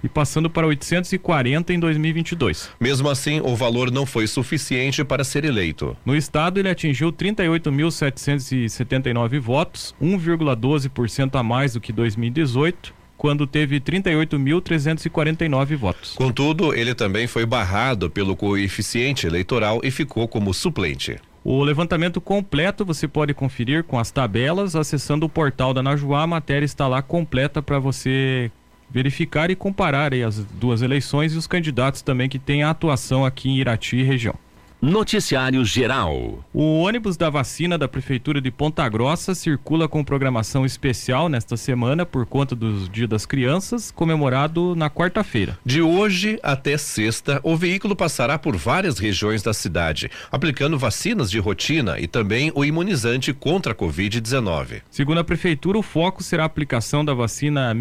e 0.03 0.09
passando 0.09 0.49
para 0.49 0.67
840 0.67 1.71
em 1.73 1.79
2022. 1.79 2.71
Mesmo 2.81 3.09
assim, 3.09 3.41
o 3.41 3.55
valor 3.55 3.89
não 3.91 4.07
foi 4.07 4.27
suficiente 4.27 5.05
para 5.05 5.23
ser 5.25 5.45
eleito. 5.45 5.95
No 6.05 6.17
estado, 6.17 6.59
ele 6.59 6.69
atingiu 6.69 7.13
38.779 7.13 9.41
votos, 9.41 9.95
1,12% 10.01 11.39
a 11.39 11.43
mais 11.43 11.75
do 11.75 11.81
que 11.81 11.93
2018, 11.93 12.95
quando 13.17 13.47
teve 13.47 13.81
38.349 13.81 15.77
votos. 15.77 16.15
Contudo, 16.15 16.75
ele 16.75 16.95
também 16.95 17.27
foi 17.27 17.45
barrado 17.45 18.09
pelo 18.09 18.35
coeficiente 18.35 19.27
eleitoral 19.27 19.81
e 19.85 19.91
ficou 19.91 20.27
como 20.27 20.55
suplente. 20.55 21.19
O 21.43 21.63
levantamento 21.63 22.21
completo 22.21 22.85
você 22.85 23.09
pode 23.09 23.33
conferir 23.33 23.85
com 23.85 23.99
as 23.99 24.11
tabelas 24.11 24.77
acessando 24.77 25.25
o 25.27 25.29
portal 25.29 25.73
da 25.73 25.83
Najuá. 25.83 26.23
A 26.23 26.27
matéria 26.27 26.67
está 26.67 26.87
lá 26.87 27.01
completa 27.01 27.63
para 27.63 27.79
você 27.79 28.51
verificar 28.93 29.51
e 29.51 29.57
comparar 29.57 30.13
as 30.15 30.39
duas 30.39 30.83
eleições 30.83 31.33
e 31.33 31.37
os 31.37 31.47
candidatos 31.47 32.03
também 32.03 32.29
que 32.29 32.39
têm 32.39 32.63
atuação 32.63 33.25
aqui 33.25 33.49
em 33.49 33.59
Irati 33.59 33.97
e 33.97 34.03
região. 34.03 34.35
Noticiário 34.83 35.63
Geral. 35.63 36.43
O 36.55 36.79
ônibus 36.81 37.15
da 37.15 37.29
vacina 37.29 37.77
da 37.77 37.87
Prefeitura 37.87 38.41
de 38.41 38.51
Ponta 38.51 38.89
Grossa 38.89 39.35
circula 39.35 39.87
com 39.87 40.03
programação 40.03 40.65
especial 40.65 41.29
nesta 41.29 41.55
semana 41.55 42.07
por 42.07 42.25
conta 42.25 42.57
do 42.57 42.89
Dia 42.89 43.07
das 43.07 43.27
Crianças, 43.27 43.91
comemorado 43.91 44.75
na 44.75 44.89
quarta-feira. 44.89 45.59
De 45.67 45.83
hoje 45.83 46.39
até 46.43 46.79
sexta, 46.79 47.41
o 47.43 47.59
veículo 47.59 47.95
passará 47.95 48.39
por 48.39 48.57
várias 48.57 48.99
regiões 48.99 49.43
da 49.43 49.53
cidade, 49.53 50.11
aplicando 50.33 50.79
vacinas 50.79 51.31
de 51.31 51.39
rotina 51.39 52.01
e 52.01 52.07
também 52.07 52.51
o 52.55 52.65
imunizante 52.65 53.35
contra 53.35 53.73
a 53.73 53.77
Covid-19. 53.77 54.81
Segundo 54.91 55.21
a 55.21 55.25
Prefeitura, 55.25 55.77
o 55.79 55.83
foco 55.83 56.23
será 56.23 56.45
a 56.45 56.47
aplicação 56.47 57.05
da 57.05 57.13
vacina 57.13 57.75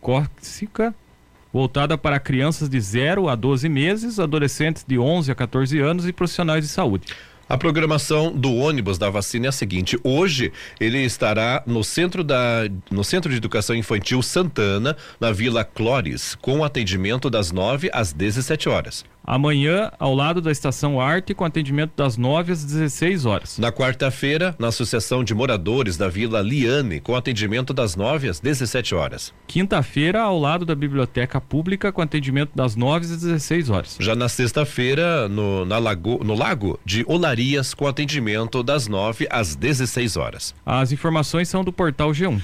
meningocócica 0.00 0.94
voltada 1.52 1.96
para 1.96 2.20
crianças 2.20 2.68
de 2.68 2.80
0 2.80 3.28
a 3.28 3.34
12 3.34 3.68
meses, 3.68 4.18
adolescentes 4.18 4.84
de 4.86 4.98
11 4.98 5.32
a 5.32 5.34
14 5.34 5.78
anos 5.78 6.06
e 6.06 6.12
profissionais 6.12 6.64
de 6.64 6.70
saúde. 6.70 7.06
A 7.48 7.56
programação 7.56 8.30
do 8.30 8.54
ônibus 8.54 8.98
da 8.98 9.08
vacina 9.08 9.46
é 9.46 9.48
a 9.48 9.52
seguinte: 9.52 9.98
hoje 10.04 10.52
ele 10.78 10.98
estará 10.98 11.62
no 11.66 11.82
centro 11.82 12.22
da 12.22 12.68
no 12.90 13.02
Centro 13.02 13.30
de 13.30 13.38
Educação 13.38 13.74
Infantil 13.74 14.20
Santana, 14.22 14.94
na 15.18 15.32
Vila 15.32 15.64
Clores, 15.64 16.34
com 16.34 16.62
atendimento 16.62 17.30
das 17.30 17.50
9 17.50 17.88
às 17.92 18.12
17 18.12 18.68
horas. 18.68 19.04
Amanhã, 19.30 19.90
ao 19.98 20.14
lado 20.14 20.40
da 20.40 20.50
Estação 20.50 20.98
Arte, 20.98 21.34
com 21.34 21.44
atendimento 21.44 21.92
das 21.94 22.16
9 22.16 22.50
às 22.50 22.64
16 22.64 23.26
horas. 23.26 23.58
Na 23.58 23.70
quarta-feira, 23.70 24.56
na 24.58 24.68
Associação 24.68 25.22
de 25.22 25.34
Moradores 25.34 25.98
da 25.98 26.08
Vila 26.08 26.40
Liane, 26.40 26.98
com 26.98 27.14
atendimento 27.14 27.74
das 27.74 27.94
9 27.94 28.26
às 28.26 28.40
17 28.40 28.94
horas. 28.94 29.34
Quinta-feira, 29.46 30.22
ao 30.22 30.38
lado 30.38 30.64
da 30.64 30.74
Biblioteca 30.74 31.42
Pública, 31.42 31.92
com 31.92 32.00
atendimento 32.00 32.52
das 32.54 32.74
9 32.74 33.04
às 33.04 33.20
16 33.20 33.68
horas. 33.68 33.96
Já 34.00 34.16
na 34.16 34.30
sexta-feira, 34.30 35.28
no, 35.28 35.66
na 35.66 35.76
lago, 35.76 36.24
no 36.24 36.34
Lago 36.34 36.80
de 36.82 37.04
Olarias, 37.06 37.74
com 37.74 37.86
atendimento 37.86 38.62
das 38.62 38.88
9 38.88 39.28
às 39.30 39.54
16 39.54 40.16
horas. 40.16 40.54
As 40.64 40.90
informações 40.90 41.50
são 41.50 41.62
do 41.62 41.70
portal 41.70 42.12
G1. 42.12 42.40